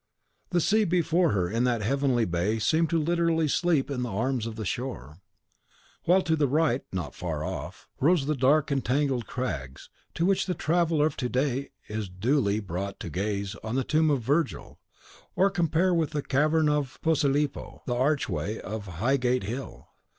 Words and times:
The 0.49 0.59
sea 0.59 0.83
before 0.83 1.29
her 1.33 1.47
in 1.47 1.63
that 1.65 1.83
heavenly 1.83 2.25
bay 2.25 2.57
seemed 2.57 2.91
literally 2.91 3.45
to 3.45 3.53
sleep 3.53 3.91
in 3.91 4.01
the 4.01 4.09
arms 4.09 4.47
of 4.47 4.55
the 4.55 4.65
shore; 4.65 5.19
while, 6.05 6.23
to 6.23 6.35
the 6.35 6.47
right, 6.47 6.83
not 6.91 7.13
far 7.13 7.43
off, 7.43 7.87
rose 7.99 8.25
the 8.25 8.33
dark 8.33 8.71
and 8.71 8.83
tangled 8.83 9.27
crags 9.27 9.91
to 10.15 10.25
which 10.25 10.47
the 10.47 10.55
traveller 10.55 11.05
of 11.05 11.17
to 11.17 11.29
day 11.29 11.69
is 11.87 12.09
duly 12.09 12.59
brought 12.59 12.99
to 13.01 13.11
gaze 13.11 13.53
on 13.63 13.75
the 13.75 13.83
tomb 13.83 14.09
of 14.09 14.23
Virgil, 14.23 14.79
or 15.35 15.51
compare 15.51 15.93
with 15.93 16.13
the 16.13 16.23
cavern 16.23 16.67
of 16.67 16.99
Posilipo 17.03 17.83
the 17.85 17.93
archway 17.93 18.59
of 18.59 18.87
Highgate 18.87 19.43
Hill. 19.43 19.87